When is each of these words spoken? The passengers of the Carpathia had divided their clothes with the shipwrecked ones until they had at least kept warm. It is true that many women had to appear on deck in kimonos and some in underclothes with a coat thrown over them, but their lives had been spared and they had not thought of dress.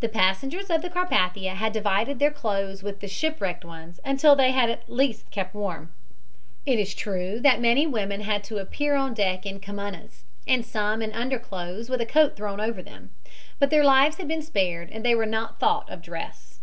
The 0.00 0.08
passengers 0.08 0.70
of 0.70 0.80
the 0.80 0.88
Carpathia 0.88 1.50
had 1.54 1.74
divided 1.74 2.18
their 2.18 2.30
clothes 2.30 2.82
with 2.82 3.00
the 3.00 3.06
shipwrecked 3.06 3.66
ones 3.66 4.00
until 4.02 4.34
they 4.34 4.52
had 4.52 4.70
at 4.70 4.88
least 4.90 5.30
kept 5.30 5.54
warm. 5.54 5.92
It 6.64 6.78
is 6.78 6.94
true 6.94 7.38
that 7.40 7.60
many 7.60 7.86
women 7.86 8.22
had 8.22 8.42
to 8.44 8.56
appear 8.56 8.94
on 8.94 9.12
deck 9.12 9.44
in 9.44 9.60
kimonos 9.60 10.24
and 10.46 10.64
some 10.64 11.02
in 11.02 11.12
underclothes 11.12 11.90
with 11.90 12.00
a 12.00 12.06
coat 12.06 12.34
thrown 12.34 12.60
over 12.62 12.80
them, 12.82 13.10
but 13.58 13.68
their 13.68 13.84
lives 13.84 14.16
had 14.16 14.26
been 14.28 14.40
spared 14.40 14.88
and 14.90 15.04
they 15.04 15.14
had 15.14 15.28
not 15.28 15.60
thought 15.60 15.90
of 15.90 16.00
dress. 16.00 16.60